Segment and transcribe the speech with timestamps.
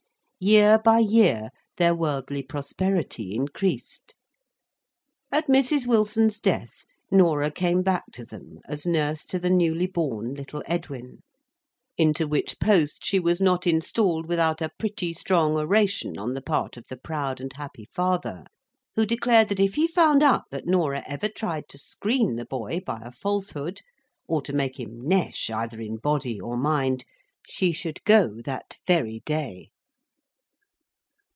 [0.43, 4.15] Year by year their worldly prosperity increased.
[5.31, 5.85] At Mrs.
[5.85, 11.19] Wilson's death, Norah came back to them, as nurse to the newly born little Edwin;
[11.95, 16.75] into which post she was not installed without a pretty strong oration on the part
[16.75, 18.45] of the proud and happy father;
[18.95, 22.79] who declared that if he found out that Norah ever tried to screen the boy
[22.83, 23.81] by a falsehood,
[24.27, 27.05] or to make him nesh either in body or mind,
[27.47, 29.69] she should go that very day.